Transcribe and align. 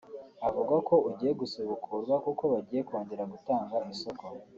Avuga 0.47 0.75
ko 0.87 0.95
ugiye 1.09 1.31
gusubukurwa 1.41 2.15
kuko 2.25 2.43
bagiye 2.53 2.81
kongera 2.89 3.23
gutanga 3.33 3.75
isoko 3.93 4.23